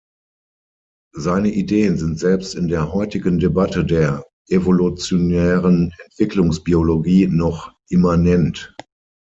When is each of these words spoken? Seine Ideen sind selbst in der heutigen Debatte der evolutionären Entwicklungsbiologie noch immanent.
Seine 1.15 1.51
Ideen 1.51 1.95
sind 1.99 2.17
selbst 2.17 2.55
in 2.55 2.67
der 2.67 2.91
heutigen 2.91 3.37
Debatte 3.37 3.85
der 3.85 4.25
evolutionären 4.49 5.93
Entwicklungsbiologie 6.05 7.27
noch 7.27 7.75
immanent. 7.87 8.75